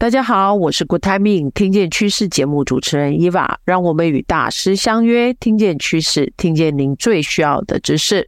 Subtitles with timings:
[0.00, 8.26] 大家好，我是 Good Timing 听见趋势节目主持人 Eva，让我们与大师相约，听见趋势，听见您最需要的知识。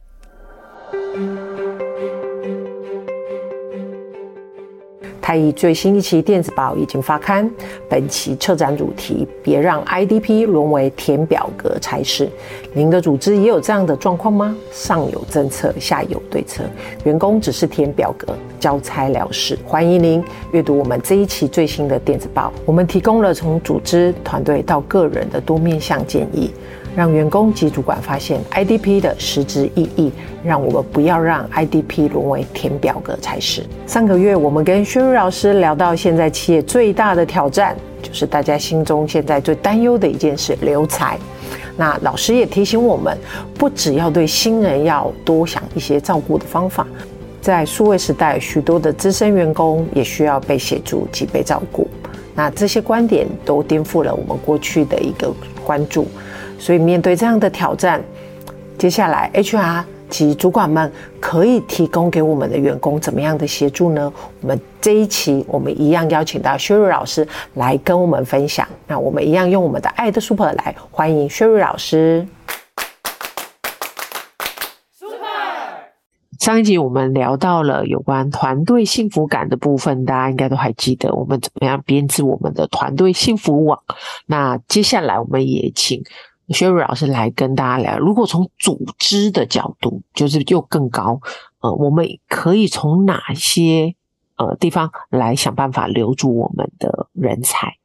[5.19, 7.49] 太乙最新一期电子报已经发刊，
[7.89, 12.29] 本期策展主题：别让 IDP 沦为填表格差事。
[12.75, 14.55] 您的组织也有这样的状况吗？
[14.71, 16.63] 上有政策，下有对策，
[17.03, 19.59] 员工只是填表格，交差了事。
[19.65, 20.23] 欢迎您
[20.53, 26.49] 阅读我们这一期最新的电子报，我们提供了从组织、团队到个人的多面向建议。
[26.95, 30.13] 让员工及主管发现 IDP 的实质意义，
[30.45, 33.65] 让我们不要让 IDP 沦为填表格才是。
[33.85, 41.17] 上个月，我们跟薛瑞老师聊到，现在企业最大的挑战，就是大家心中现在最担忧的一件事——留才。
[41.75, 43.17] 那老师也提醒我们，
[43.55, 46.85] 不只要对新人要多想一些照顾的方法，
[47.43, 51.85] 在数位时代，许多的资深员工也需要被协助及被照顾。
[52.33, 55.29] 那这些观点都颠覆了我们过去的一个
[55.65, 56.07] 关注。
[56.57, 58.01] 所以面对这样的挑战，
[58.77, 64.13] 接下来 HR 及主管们可以提供给我们的员工怎么样的协助呢？
[64.39, 68.65] 我们这一期我们一样邀请到 Sherry 老师来跟我们分享。
[68.87, 72.25] 那我们一样用我们的爱的 Super 来欢迎 Sherry 老师。
[76.43, 83.81] 上一集我们聊到了有关团队幸福感的部分，大家应该都还记得我们怎么样编织我们的团队幸福网。
[84.25, 86.03] 那接下来我们也请。
[86.49, 91.21] Sherry 老师来跟大家聊，如果从组织的角度，就是又更高，
[91.61, 93.95] 呃，我们可以从哪些
[94.35, 97.77] 呃地方来想办法留住我们的人才？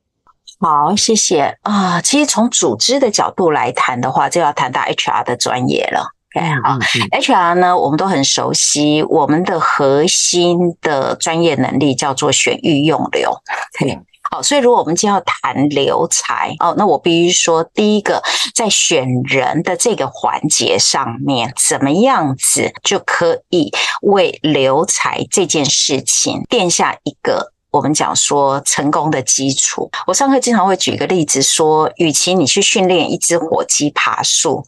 [0.58, 6.17] 好，谢谢啊、其实从组织的角度来谈的话，就要谈到 HR 的专业了。
[6.34, 13.32] OK，好、嗯嗯、HR 呢，我们都很熟悉，我们的核心的专业能力叫做选育用流。
[13.78, 14.04] 对、嗯。
[14.30, 18.22] 好，所以如果我们今天要谈留才哦，那我必须说，第一个
[18.54, 23.72] 在选人的这个环节上面，怎么样子就可以
[24.02, 29.90] 为留才这件事情垫下一个我们讲说成功的基础。
[30.06, 34.62] 我上课经常会举一个例子说，与其你去训练一只火鸡爬树。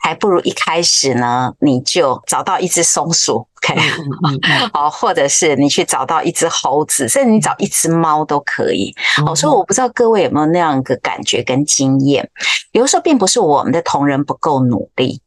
[0.00, 3.80] 还不如一开始呢，你就找到一只松鼠，OK，
[4.72, 8.94] 好，或者是你去找到一只猴子，甚至你找一只猫都可以。
[9.26, 12.28] 哦，所以我不知道各位有没有那样一个感觉跟经验。
[12.72, 15.20] 有的时候并不是我们的同仁不够努力，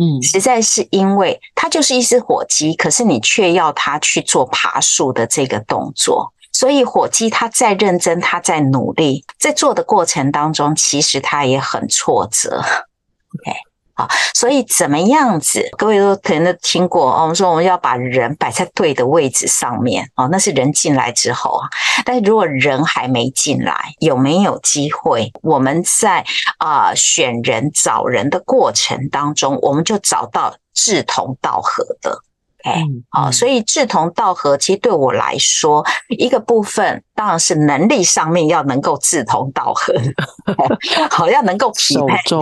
[0.00, 13.58] 嗯，实在是因为它就是一只火鸡，可是你却要它去做爬树的这个动作，所以火鸡它再认真，它在努力，在做的过程当中，其实它也很挫折，OK。
[13.94, 15.68] 啊，所以怎么样子？
[15.78, 17.22] 各位都可能都听过哦。
[17.22, 21.68] 我们说我们要把人摆在对的位置上面哦，那是人进来之后啊。
[22.04, 25.32] 但是如果人还没进来，有没有机会？
[25.42, 26.24] 我们在
[26.58, 32.18] 啊、选人找人的过程当中，我们就找到志同道合的。
[32.64, 39.92] 哎，好，所以志同道合，其实对我来说，一个部分当然是能力上面要能够志同道合，
[41.10, 41.94] 好，要能够匹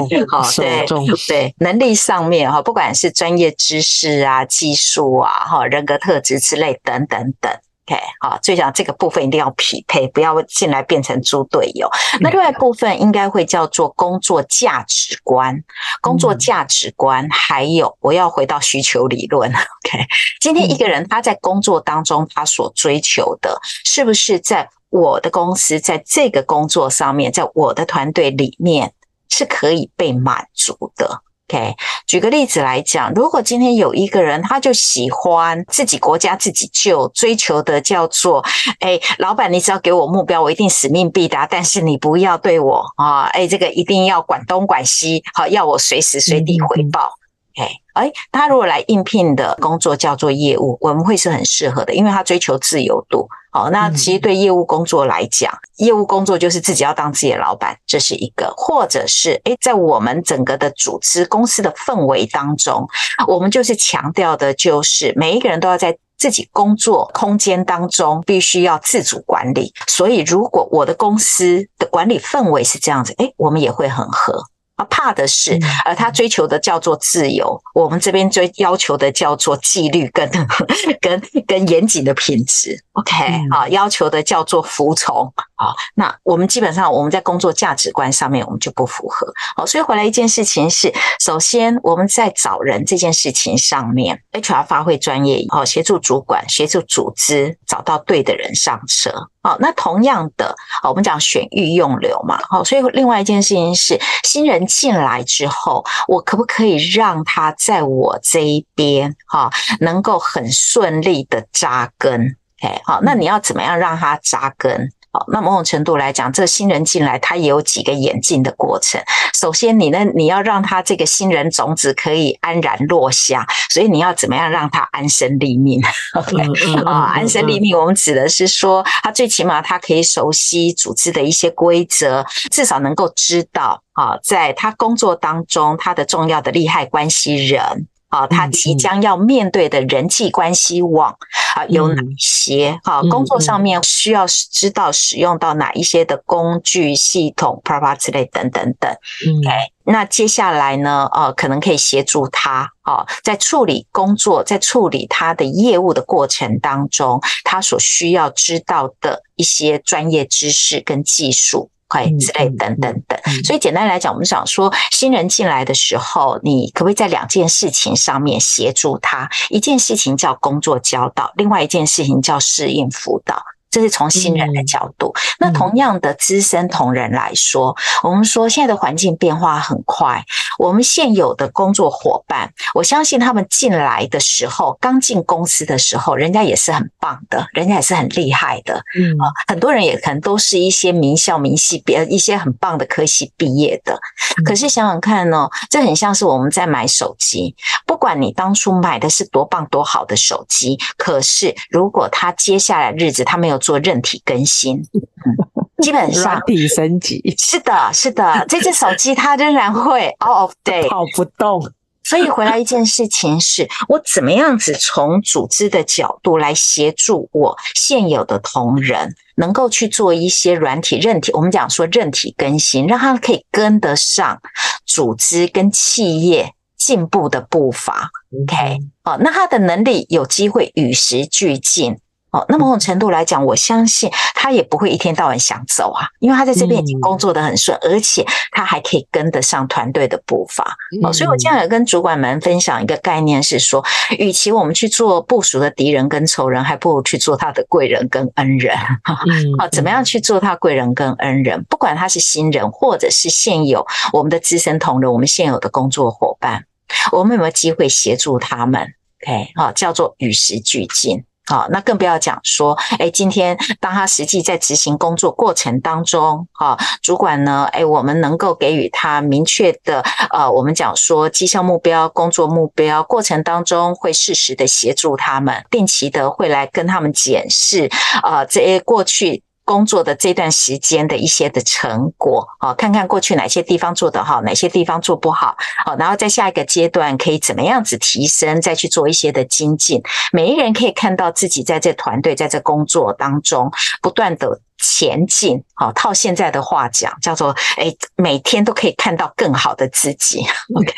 [0.08, 0.86] 配，好，对
[1.26, 7.52] 对，能力上面哈，不管是专业知识啊、技术啊、哈、人格特质之类等等等。
[7.84, 11.90] OK，好，最讲这个部分一定要匹配，不要进来变成猪队友。
[12.20, 15.60] 那另外一部分应该会叫做工作价值观，
[16.00, 19.50] 工作价值观，还有我要回到需求理论。
[19.50, 20.06] OK，
[20.40, 28.92] 今天一个人他在工作当中他所追求的，是不是在我的公司在这个工作上面，在我的团队里面
[29.28, 31.76] 是可以被满足的？OK，
[32.06, 38.42] 举个例子来讲，如果今天有一个人，他就喜欢自己国家自己救，追求的叫做，
[38.80, 47.12] 哎，老板，你只要给我目标，我一定使命必达，但是你不要对我啊，哎，这个一定要管东管西，好，要我随时随地回报。
[47.56, 53.28] 哎，哎，他如果来应聘的工作叫做业务，我们会是很适合的，因为他追求自由度。
[53.54, 62.88] 好，那其实对业务工作来讲，业务工作就是自己要当自己的老板，这是一个；或者是诶，在我们整个的组织公司的氛围当中，
[63.28, 69.70] 我们就是强调的，就是每一个人都要在自己工作空间当中必须要自主管理。
[69.86, 74.42] 所以，如果我的公司的管理氛围是这样子，诶，我们也会很合。
[74.84, 80.30] 怕的是，呃，他追求的叫做自由，我们这边追要求的叫做纪律跟
[81.00, 82.82] 跟跟严谨的品质。
[82.92, 83.14] OK，
[83.50, 85.32] 啊，要求的叫做服从，
[85.62, 89.32] 好，那我们基本上我们在工作价值观上面我们就不符合。
[89.54, 99.12] 好，所以回来一件事情是，首先我们在找人这件事情上面，HR 发挥专业，好，协助主管，协助组织找到对的人上车。
[99.40, 109.48] 好，那同样的，我们讲选育用流嘛，好，所以另外一件事情是，新人进来之后，我可不可以让他在我这一边，哈，
[109.78, 112.36] 能够很顺利的扎根？
[112.62, 114.90] 哎，好，那你要怎么样让他扎根？
[115.12, 118.98] 好，那某种程度来讲，这个新人进来，他也有几个演进的过程。
[119.34, 125.82] 首先，你呢，你要让他这个新人种子可以安然落下，所以你要怎么样让他安身立命
[126.14, 137.86] ？OK，啊，安身立命，我们指的是说，他最起码他可以熟悉组织的一些规则，至少能够知道啊，在他工作当中，他的重要的利害关系人。
[138.12, 141.16] 啊，他即将要面对的人际关系网
[141.56, 142.78] 啊有哪些？
[142.84, 148.90] 哈，工作上面需要知道使用到哪一些的工具系统、啪啪之类等等等。
[148.90, 149.48] OK，
[149.84, 151.08] 那接下来呢？
[151.14, 161.70] 呃，可能可以协助他啊，在处理工作、在处理他的业务的过程当中，他所需要知道的一些专业知识跟技术。
[162.18, 169.28] 之类等等等，所以简单来讲，我们想说，新人进来的时候，你可不可以在两件事情上面协助他？
[169.50, 173.42] 一件事情叫工作教导，另外一件事情叫适应辅导。
[173.72, 177.74] 这是从新人的角度，嗯、那同样的资深同仁来说，
[178.04, 180.24] 嗯、我们说现在的环境变化很快，
[180.58, 189.16] 我们现有的工作伙伴，我相信他们进来的时候，刚进公司的时候，人家也是很棒的，人家也是很厉害的，嗯。
[189.18, 193.94] 啊，很多人也可能都是一些名校名系别，一些很棒的科系毕业的。
[194.36, 211.72] 嗯、可是想想看呢，这很像是我们在买手机，不管你当初买的是多棒多好的手机，可是如果他接下来日子他没有做韧体更新，嗯，基本上软体升级，是的，是的，这只手机它仍然会 out of date，跑不动。
[212.04, 224.42] 所以回来一件事情是，我怎么样子从组织的角度来协助我现有的同仁，能够去做一些软体、韧体，我们讲说韧体更新，让他可以跟得上
[224.84, 228.10] 组织跟企业进步的步伐。
[228.42, 231.96] OK，好，那他的能力有机会与时俱进。
[232.32, 240.76] 哦，那某种程度来讲，我相信他也不会一天到晚想走啊，因为他在这边已经工作的很顺，而且他还可以跟得上团队的步伐。
[241.02, 243.84] 哦，所以我今天有跟主管们分享一个概念，是说，
[244.18, 248.74] 与其我们去做部署的敌人跟仇人，还不如去做他的贵人跟恩人。
[249.60, 251.62] 哦，怎么样去做他贵人跟恩人？
[251.68, 256.64] 不管他是新人，或者是现有我们的资深同仁，我们现有的工作伙伴，
[257.12, 261.22] 我们有没有机会协助他们？OK，好，叫做与时俱进。
[261.52, 277.90] 啊，那更不要讲说，哎，今天当他实际在执行工作过程当中，哈，主管呢，哎，我们能够给予他明确的，呃，我们讲说绩效目标、工作目标，过程当中会适时的协助他们，定期的会来跟他们检视，
[278.22, 279.42] 啊，这些过去。
[279.72, 290.02] 工作的这段时间的一些的成果，好，看看过去哪些地方做得好，哪些地方做不好，好，然后在下一个阶段可以怎么样子提升，再去做一些的精进。
[290.30, 293.72] 每一人可以看到自己在这团队，在这工作当中
[294.02, 300.44] 不断的前进，好，套现在的话讲，叫做诶，每天都可以看到更好的自己。
[300.76, 300.92] OK，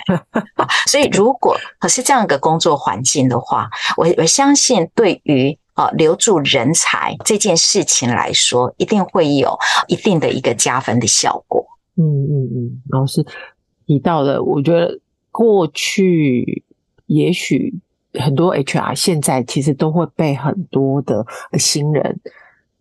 [0.89, 5.57] 所以如果可是这样一个工作环境的话，我我相信对于。
[5.75, 11.67] 啊，留住人才这件事情来说，一定会有一定的一个加分的效果。
[11.97, 13.25] 嗯嗯嗯，老师
[13.87, 16.63] 提到了，我觉得过去
[17.07, 17.75] 也许
[18.15, 21.27] 很多 HR 现在其实都会被很多的
[21.59, 22.21] 新人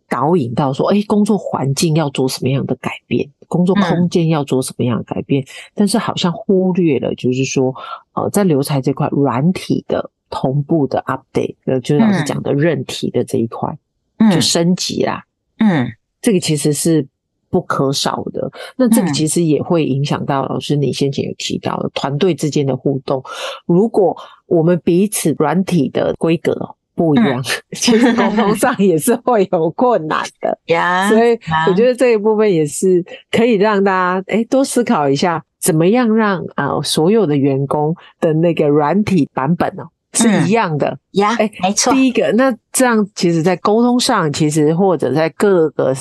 [0.08, 7.74] 导引到说，诶，工作环境要做什么样的改变，工作空间要做什么样的改变，嗯、但是好像忽略了，就是说，
[8.14, 10.12] 呃，在留才这块软体的。
[10.34, 13.78] 同步的 update，呃，就是老师讲的韧体的这一块，
[14.18, 15.24] 嗯，就升级啦，
[15.60, 15.88] 嗯，
[16.20, 17.06] 这个其实是
[17.52, 18.52] 不可少的。
[18.76, 23.24] 那这个其实也会影响到老师你先前有提到的团队之间的互动。
[23.68, 27.44] 如果我们彼此软体的规格不一样，嗯、
[27.78, 31.08] 其实沟通上也是会有困难的 呀。
[31.10, 39.84] 所以我觉得这一部分也是可以让大家哎多思考一下，怎么样让啊所有的员工的那个软体版本呢？
[40.14, 41.92] 是一样的呀，哎，没错。
[41.94, 45.94] 第一个，那这样其实，在沟通上，其实或者在各个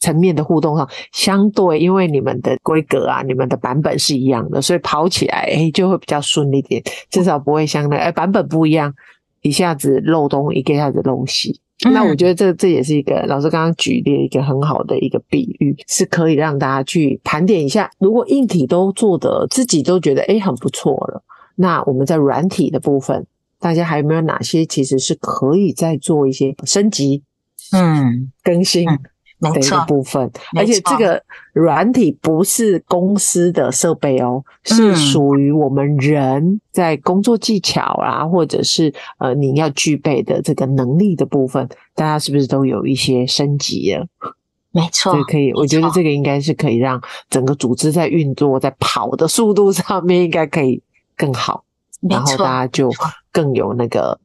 [0.00, 8.92] 层面的互动上，相对因为你们的规格啊，你们的版本是一样的，所以跑起来哎就会比较顺利点，至少不会像那哎版本不一样，
[9.42, 11.60] 一下子漏东，一个一下子漏西。
[11.92, 17.90] 那我觉得这这也是一个老师刚刚举例一个很好的一个比喻，是可以让大家去盘点一下。
[17.98, 21.22] 如果硬体都做的自己都觉得诶很不错了，
[21.56, 23.26] 那我们在软体的部分，
[23.62, 27.22] 大家还有没有哪些其实是可以再做一些升级、
[27.72, 28.30] 嗯。
[28.42, 28.86] 更新？
[28.90, 28.98] 嗯
[29.42, 31.20] 的一个部分，而且这个
[31.52, 44.06] 软体不是公司的设备哦，是属于我们人在工作技巧啊，或者是呃你要具备的这个能力的部分，大家是不是都有一些升级了？
[44.70, 50.80] 没错，这可以，我觉得这个应该是可以让整个组织在运作、在跑的速度上面应该可以
[51.16, 51.64] 更好，
[52.08, 52.88] 然后大家就
[53.32, 54.20] 更有那个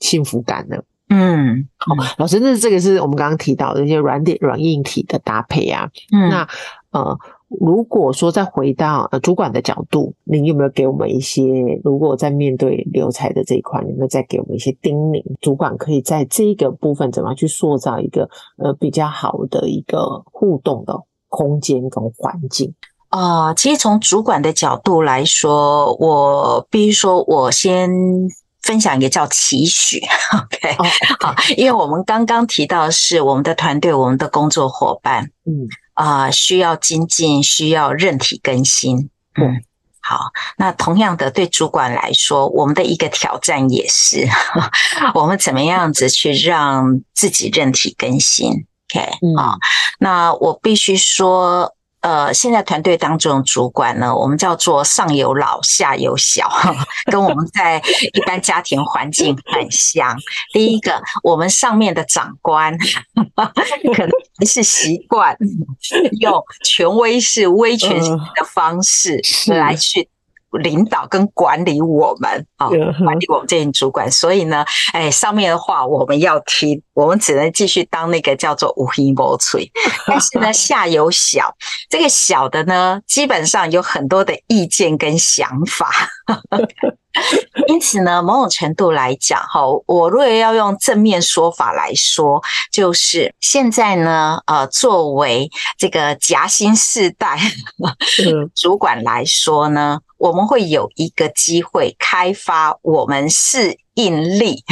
[0.00, 0.76] 幸福感呢。
[1.10, 5.88] 嗯，好，老师，那这个是我们刚刚提到的一些软体、软硬体的搭配啊。
[6.12, 6.46] 嗯，那
[6.90, 11.42] 呃，如果说再回到呃主管的角度，您有没有给我们一些？
[11.82, 15.24] 如果在面对留才的这一块，有没有再给我们一些叮咛？
[15.40, 20.94] 主管可以在这个部分怎么样去塑造一个呃比较好的一个互动的
[21.28, 22.74] 空间跟环境？
[23.08, 27.90] 啊、呃，其实从主管的角度来说，我必须说，我先。
[28.68, 29.98] 分享一个叫期许，
[30.36, 30.76] OK，
[31.20, 35.66] 好，因为我们刚刚提到是我们的团队，我们的工作伙伴，嗯。
[35.94, 39.64] 啊、呃，需要精进，需要韧体更新，嗯，
[40.00, 44.28] 好，那同样的对主管来说，我们的一个挑战也是，
[45.14, 49.00] 我们怎么样子去让自己韧体更新，OK，
[49.38, 49.58] 啊、嗯，
[49.98, 51.74] 那我必须说。
[52.00, 56.48] 呃，现在团队当中主管呢，我们叫做上有老下有小，
[57.10, 57.82] 跟我们在
[58.14, 60.16] 一般家庭环境很像。
[60.52, 62.76] 第一个，我们上面的长官
[63.96, 65.36] 可能还是习惯
[66.20, 70.08] 用权威式、威权式的方式来去。
[70.50, 72.68] 领导跟管理我们啊，
[73.04, 79.70] 管理我们这群主管，所以呢，哎，上面的话我们要听，我们只能继续当那个叫做无心无嘴。
[80.06, 81.54] 但是呢，下有小，
[81.90, 85.90] 这个小的呢，基本上有很多的意见跟想法。
[87.66, 92.40] 因此呢，某种程度来讲，哈，我如果要用正面说法来说，
[92.70, 97.36] 就是现在呢，呃，作为这个夹心世代
[98.54, 104.62] 主管来说呢，我们会有一个机会开发我们适应力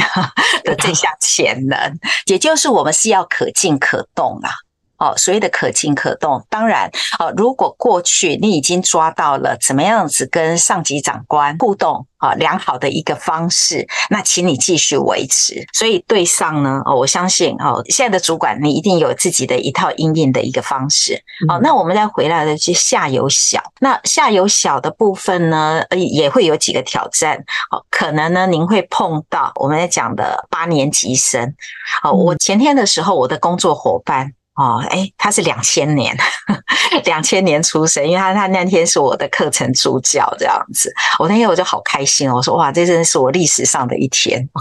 [0.63, 4.51] 的这项潜能，也就是我们是要可进可动啦。
[4.97, 6.89] 哦，所谓的可进可动，当然，
[7.19, 15.63] 哦，如果过去你已经抓到了怎么样子跟上级长官互动啊良好的一个方式，那请你继续维持。
[15.73, 21.21] 所以对上呢，哦，我相信哦，现在的主管你一定有自己的一套应应的一个方式。
[21.47, 27.37] 哦，那我们再回来的是下游小，那下游小的部分呢，也会有几个挑战。
[27.69, 31.53] 哦，可能呢，您会碰到我们在讲的八年级生。
[32.03, 34.33] 哦，我前天的时候，我的工作伙伴。
[34.57, 36.17] 哦，哎，他是两千年，
[37.05, 44.49] 两千年出生，因为他他那天是我的课程助教这样子，我那天我就好开心，我说哇，这真的是我历史上的一天。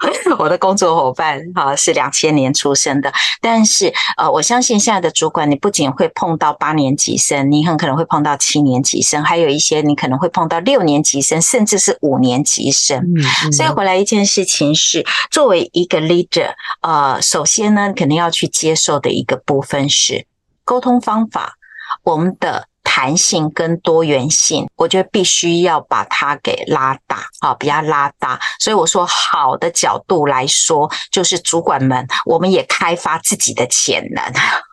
[0.38, 12.98] 我的工作伙伴啊是两千年出生的，但是呃，我相信现在的主管，你不仅会碰到八年级生，你很可能会碰到七年级生，还有一些你可能会碰到六年级生，甚至是五年级生。
[12.98, 13.52] 嗯嗯。
[13.52, 16.50] 所以回来一件事情是，作为一个 leader，
[16.82, 18.89] 呃，首先呢，肯定要去接受。
[18.90, 20.26] 做的一个部分是
[20.64, 21.54] 沟通方法，
[22.02, 28.40] 我们的弹性跟多元性，我觉得必须要把它给拉大，好，比较拉大。
[28.58, 34.24] 所以我说，好的角度来说，就是主管们，我们也开发自己的潜能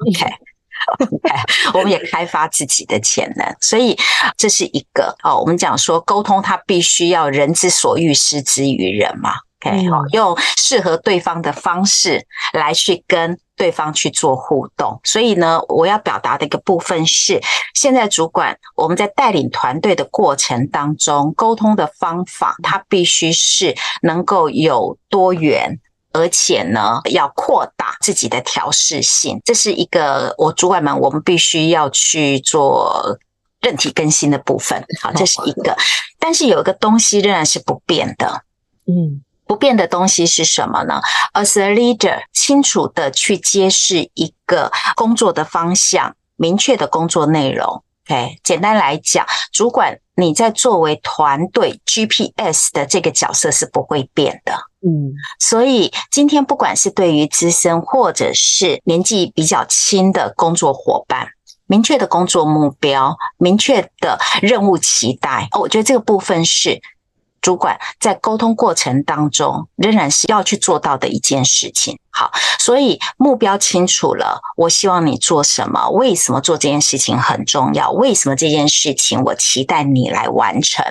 [0.09, 1.35] ，OK，OK，
[1.75, 3.55] 我们也开发自己的潜能。
[3.61, 3.95] 所以
[4.35, 9.33] 这是一个哦，我们讲说沟通，它必须要人之所欲，施之于人嘛。
[9.59, 14.99] OK，好，用适合对方的方式来去跟对方去做互动。
[15.03, 17.41] 所以呢，我要表达的一个部分是，
[17.73, 25.79] 现在主管我们在带领团队的过程当中，沟通的方法它必须是能够有多元，
[26.13, 29.41] 而且呢，要扩大自己的调试性。
[29.43, 33.17] 这是一个我主管们我们必须要去做
[33.59, 34.85] 任体更新的部分。
[35.01, 35.75] 好，这是一个，
[36.19, 38.43] 但是有一个东西仍然是不变的，
[38.85, 39.23] 嗯。
[39.47, 41.01] 不变的东西是什么呢
[41.33, 47.83] ？As a leader，清楚的去揭示一个工作的方向，明确的工作内容。
[48.09, 54.53] OK，简单来讲，主管你在作为团队 GPS 的这个角色是不会变的。
[54.81, 61.27] 嗯，所以今天不管是对于资深或者是年纪比较轻的工作伙伴，
[61.65, 66.81] 明确的工作目标，明确的任务期待，哦，我觉得这个部分是。
[67.41, 71.97] 主管在沟通过程当中仍然是要去做到的一件事情。
[72.09, 75.89] 好，所以目标清楚了，我希望你做什么？
[75.89, 77.91] 为什么做这件事情很重要？
[77.91, 80.85] 为什么这件事情我期待你来完成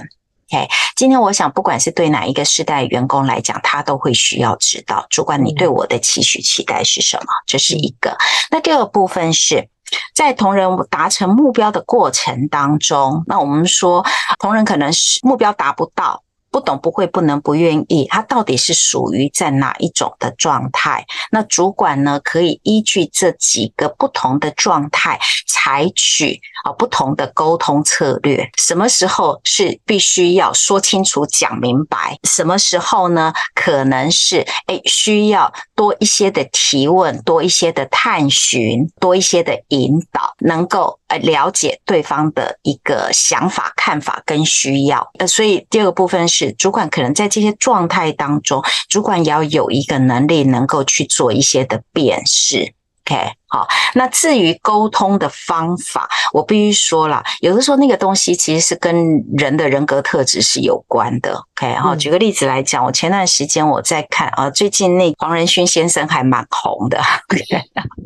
[0.53, 7.26] ？OK，今天我想，不管是对哪一个世代员工来讲，他都会需要知道，主管你对我的期许期待是什么？
[7.47, 8.17] 这是一个。
[8.50, 9.69] 那第二个部分是。
[10.12, 14.05] 在同仁达成目标的过程当中，那我们说
[14.41, 16.25] 同仁可能是目标达不到。
[16.57, 21.05] 不懂、不会、不能、不愿意，他到底是属于在哪一种的状态？
[21.31, 28.51] 那主管呢，可以依据这几个不同的状态，采取啊不同的沟通策略。
[28.57, 32.19] 什么时候是必须要说清楚、讲明白？
[32.23, 33.35] 什么时候呢？
[33.55, 45.11] 可能是诶需要多一些的提问，多一些的探寻，多一些的引导，能够呃了解对方的一个想法、看法跟需要。
[45.19, 46.53] 呃，所以第二个部分是。
[46.53, 52.73] 主管可能在这些状态当中，主管也要有一个能力，能够去做一些的辨识。
[53.05, 53.33] OK。
[53.57, 58.95] 好，那至于沟通的方法，我必须说了，有的时候那个东西其实是跟
[59.39, 61.43] 人的人格特质是有关的。
[61.59, 67.01] OK，好，举个例子来讲，我前段时间我在看啊，最近那黄仁勋先生还蛮红的。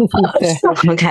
[0.70, 1.06] OK，OK，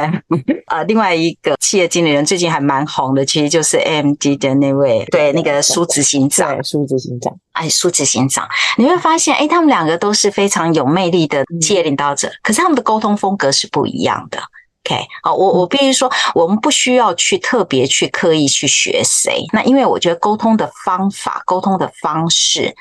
[0.68, 14.40] 啊，另外一个企业经理人最近还蛮红的，其实就是 AMD 的那位，对，那个苏执行长，苏执行长，哎，苏执行长，你会发现，哎，他们两个都是非常有魅力的企业领导者，可是他们的沟通风格是不一样的。
[14.86, 19.46] ，OK，好，我我必须说，我们不需要去特别去刻意去学谁。
[19.52, 22.74] 那因为我觉得沟通的方法、沟通的方式，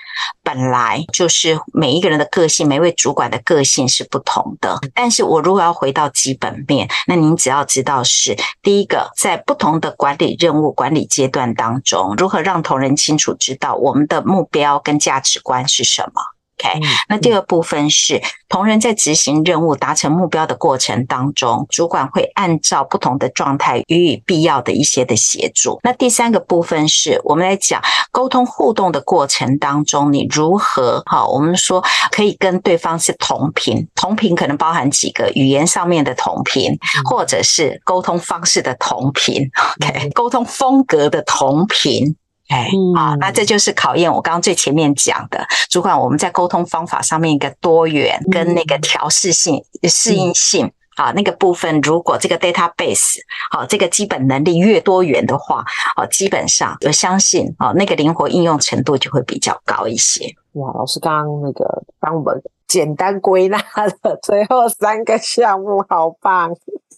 [0.43, 4.79] 本来就是每一个人的个性，每位主管的个性是不同的。
[4.95, 16.23] 但是我如果要回到基本面，那您只要知道是第一个，在不同的管理任务、管理阶段当中，如何让同仁清楚知道我们的目标跟价值观是什么。
[16.59, 25.79] OK，那第二部分是同仁在执行任务、达成目标的过程当中，主管会按照不同的状态予以必要的一些的协助。
[25.85, 31.25] 那第三个部分是我们来讲沟通互动的过程当中，你如何哈？
[31.27, 36.77] 我们说可以跟对方是同频，同频可能包含几个语言上面的同频，
[37.09, 39.49] 或者是沟通方式的同频
[39.81, 42.17] ，OK，沟通风格的同频。
[42.49, 53.19] 哎，啊，那这就是考验我刚刚最前面讲的，主管我们在沟通方法上面一个多元跟那个调试性、适应性，啊，那个部分如果这个 database
[53.51, 55.63] 好，这个基本能力越多元的话，
[55.95, 60.25] 好，基本上我相信啊，那个灵活应用程度就会比较高一些。
[60.53, 66.51] 哇，老师刚刚那个帮我们简单归纳了最后三个项目，好棒，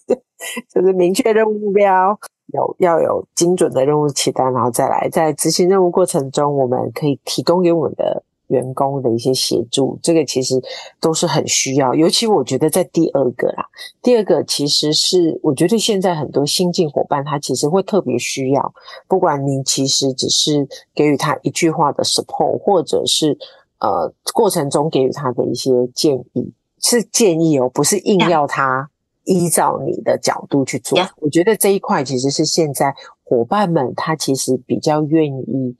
[0.73, 2.17] 就是明确任务目标。
[2.53, 10.61] 有要有精准的任务清单，然后再来在执行任务过程中，我们可以提供给我们的员工的一些协助，这个其实
[11.01, 11.95] 都是很需要。
[11.95, 13.65] 尤其我觉得在第二个啦，
[14.03, 18.75] 第二个其实是我觉得现在很多新进伙伴他其实会特别需要，
[19.07, 23.39] 不管你其实只是给予他一句话的 support，或者是
[23.79, 28.91] 呃过程中给予他的一些建议，是建议哦，不是硬要他。
[29.25, 35.77] 依照你的角度去做，我觉得这一块其实是现在伙伴们他其实比较愿意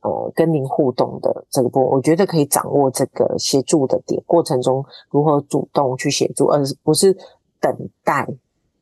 [0.00, 7.16] 呃跟您互动的这个部分，我觉得可以掌握这个协助的点，过程中如何主动去协助，而不是
[7.60, 8.26] 等待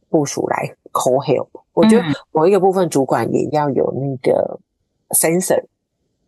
[0.09, 1.49] 部署来 call help。
[1.73, 4.61] 我觉得某一个部分主管也要有那个
[5.11, 5.65] sensor，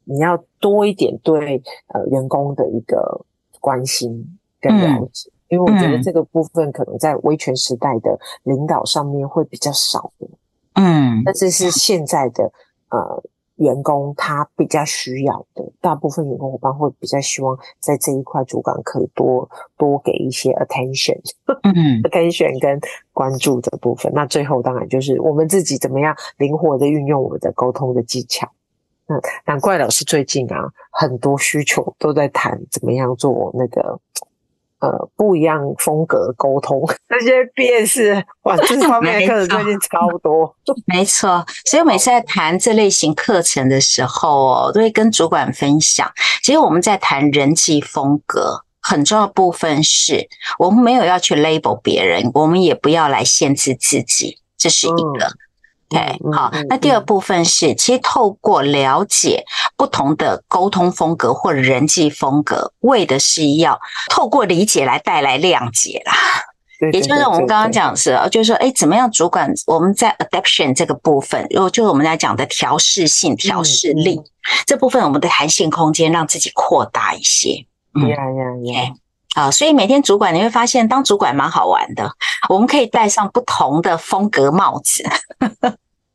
[0.05, 3.25] 你要多一点对呃员工的一个
[3.61, 5.31] 关心跟了解。
[5.49, 10.29] 因为我觉得这个部分可能在威权时代的领导上面会比较少的，
[10.75, 12.53] 嗯，但是是现在的
[12.91, 13.23] 呃
[13.57, 21.19] 员工他比较需要的，大部分员工伙伴会比较希望在这一块主管可以多多给一些 attention，
[21.63, 22.79] 嗯， attention 跟
[23.13, 24.13] 关注的部分。
[24.15, 28.47] 那最后当然就是我们自己怎么样灵活的运用我们的沟通的技巧。
[29.07, 33.99] 嗯，难怪老师最近啊很多需求都在谈怎么样做那个。
[34.81, 40.55] 呃，不一样风格沟通 那些辨识，哇，这方面的课程最近超多。
[40.87, 46.09] 没错，所以我每次在谈这类型课程的时候哦，都会跟主管分享。
[46.43, 55.27] 其实我们在谈人际风格，很重要的部分是我们没有要去 label 别人，我们也不要来限制自己，这是一个。
[55.27, 55.39] 嗯
[55.89, 59.45] 对，好，那第二部分是，其实透过了解
[59.77, 66.13] 不同的沟通风格或人际风格，为的是要透过理解来带来谅解啦。
[66.79, 74.25] 对，也就是我们刚刚讲是，就是说，哎，怎么样主管我们在 adaptation 这个部分，又就是我们来讲的调试性、调试力、嗯、
[74.67, 77.67] 这部分，我们的弹性空间让自己扩大一些。
[77.95, 78.93] 呀呀呀！
[79.35, 82.11] 啊，所以每天主管你会发现，当主管蛮好玩的，
[82.49, 85.05] 我们可以戴上不同的风格帽子。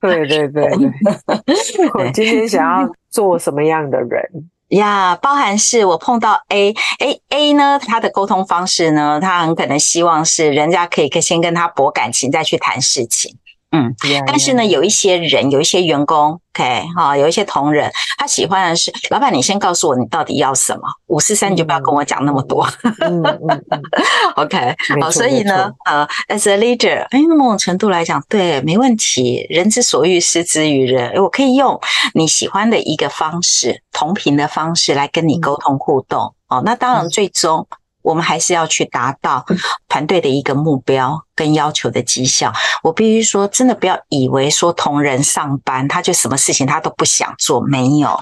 [0.02, 4.22] 对对对对，我今天想要做什么样的人？
[4.74, 13.38] 呀，包含是我碰到 A A A 呢，他的沟通方式呢，他很可能希望是人家可以先跟他博感情，再去谈事情。
[13.76, 14.24] 嗯，yeah, yeah.
[14.28, 22.68] 但是呢，有一些人，有一些员工，OK，哈，有一些同仁，他喜欢的是老板，你先告诉我你到底要什么，五四三你就不要跟我讲那么多。
[23.00, 23.82] 嗯嗯嗯，
[24.38, 29.46] OK，好，所以呢，呃，as a leader，哎，某种程度来讲，对，没问题。
[29.50, 31.10] 人之所欲，施之于人。
[31.10, 31.80] 哎，我可以用
[32.14, 36.36] 你喜欢的一个方式，同频的方式来跟你沟通互动。
[36.48, 37.68] 哦，那当然，最终。
[38.04, 39.44] 我们还是要去达到
[39.88, 42.54] 团队的一个目标跟要求的绩效。
[42.84, 48.20] 我必须说，真的不要以为说同仁上班他就什么事情他都不想做，没有。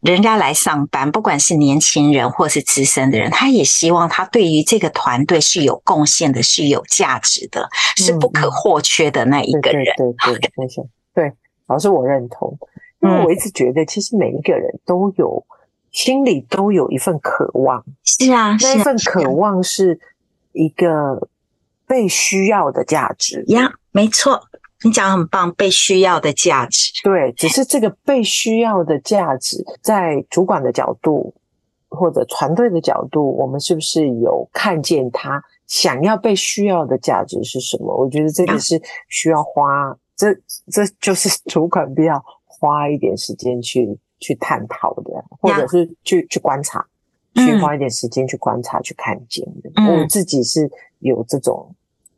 [0.00, 9.84] 人家来上班，不管是年轻人或是资深的人，他也希望他对于这个团队是有贡献的，是有价值的，是不可或缺的那一个人。
[9.96, 10.86] 对对对，没错。
[11.14, 11.32] 对，
[11.66, 12.56] 老师我认同，
[13.00, 15.44] 因为我一直觉得，其实每一个人都有。
[15.94, 20.00] 心里都有一份渴望，是啊，那一份渴望是
[20.52, 21.28] 一个
[21.86, 24.42] 被需要的价值呀，没错，
[24.82, 31.32] 你讲很棒，被需要的价值，对，只是这个被需要的价值，在主管的角度
[31.88, 37.96] 或者团队的角度，我们是不是有看见他想要被需要的价值是什么？
[37.96, 40.34] 我觉得这个是需要花，这
[40.72, 43.96] 这就是主管必要花一点时间去。
[44.20, 46.86] 去探讨的，或者是去.去观察，
[47.34, 49.70] 去花一点时间去观察、嗯、去看见的。
[49.82, 51.74] 我自己是有这种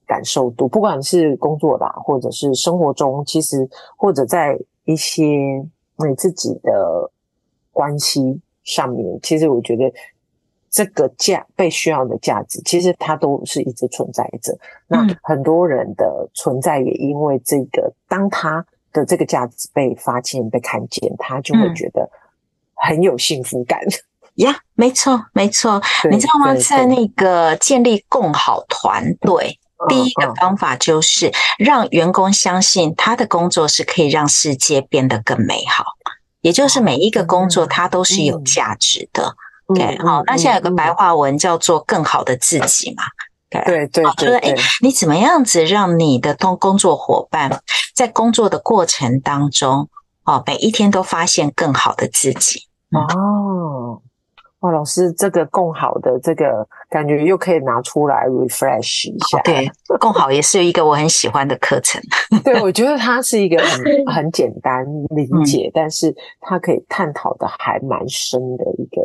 [0.06, 7.10] 感受度，不管是工作啦，或者是生活中，其实或者在一些你自己的
[7.72, 9.92] 关系上面，其实我觉得
[10.70, 14.56] 这个价被需要的价值，其实它都是一直存在着。
[14.86, 18.64] 那很多人的存在也因为这个，当他。
[19.00, 22.08] 的这个价值被发现、被看见，他就会觉得
[22.74, 23.80] 很有幸福感。
[24.36, 25.80] 呀、嗯，yeah, 没错，没错。
[26.10, 26.54] 你知道吗？
[26.56, 35.84] 在那个建立共好团队，第一个方法就是让员工相信他的工作是可以让世界变得更美好，
[36.40, 39.34] 也就是每一个工作它都是有价值的。
[39.66, 43.02] OK，好，那现在有个白话文叫做“更好的自己”嘛。
[43.48, 47.62] 对对对，就是哎，你怎么样子让你的工工作伙伴
[47.94, 49.88] 在工作的过程当中，
[50.24, 52.60] 哦，每一天都发现更好的自己？
[52.90, 54.02] 哦，
[54.60, 59.40] 哇，老师，这个更好的这个感觉又可以拿出来 refresh 一下。
[59.42, 62.00] 对，更好也是一个我很喜欢的课程。
[62.42, 69.02] 对，我觉得它是一个很 很简单理解，嗯、但是它可以探讨的还蛮深的一个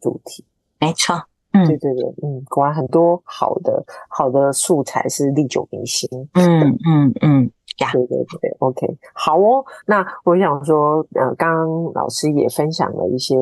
[0.00, 0.44] 主题。
[0.78, 1.22] 没错。
[1.64, 6.08] 对对对，嗯，果然很多好的好的素材是历久弥新。
[6.34, 9.64] 嗯嗯嗯，呀，对对对，OK，好哦。
[9.86, 13.36] 那我想说，呃，刚刚老师也分享了一些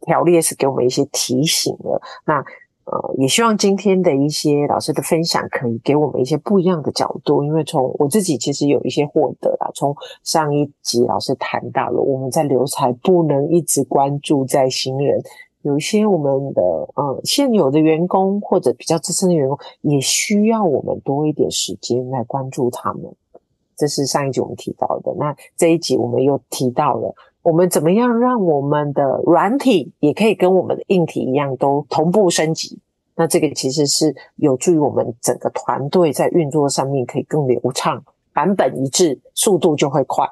[0.00, 2.00] 条列，是给我们一些提醒了。
[2.24, 2.42] 那
[2.84, 7.44] 呃，也希望今天的一些老师的分享，可以给我们一些不一样的角度。
[7.44, 9.94] 因为从我自己其实有一些获得啦，从
[10.24, 15.22] 上一集老师谈到了，我们在留才不能一直关注在新人。
[15.62, 23.02] 有一些我们的呃现有的员工或者比较资深的员工，也需要我们多一点时间来关注他们。
[23.76, 25.14] 这是上一集我们提到的。
[25.18, 32.78] 那这一集我们又提到了，我们怎么样让我们的软体也可以跟我们的硬体一样都同步升级？
[33.14, 40.26] 那这个其实是有助于我们整个团队在运作上面可以更流畅，版本一致，速度就会快。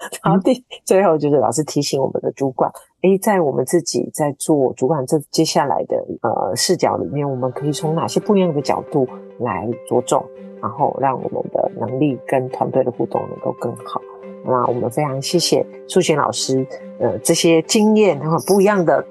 [0.24, 9.06] 然后第最后就是老师提醒我们的主管，诶，在我们自己在做主管这接下来的呃视角里面，我们可以从哪些不一样的角度
[9.38, 10.24] 来着重，
[10.60, 14.00] 然后让我们的能力跟团队的互动能够更好。
[14.44, 16.66] 那我们非常谢谢素贤老师，
[16.98, 19.04] 呃，这些经验然后不一样的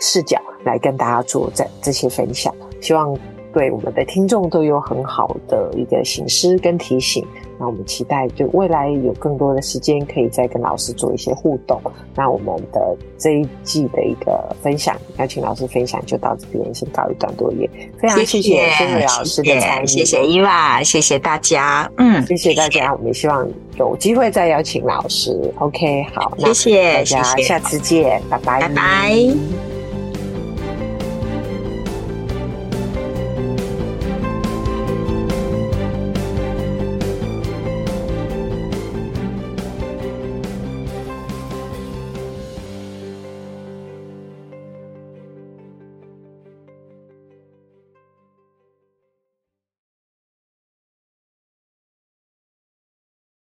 [0.00, 3.16] 视角来跟大家做这这些分享，希望。
[3.54, 7.24] 对我们的听众都有很好的一个醒思跟提醒，
[7.58, 11.80] 那我们期待就未来有更多的时间可以再跟老师做一些互动。
[12.14, 25.52] 那我们的这一季的一个分享，邀请老师分享就到这边先告一段落，也非常谢谢素弦老师的参与，谢谢伊娃，谢谢大家，嗯，谢谢大家，我们也希望有机会再邀请老师。
[25.58, 29.73] OK，好，谢谢大家，下次见，拜拜，拜拜。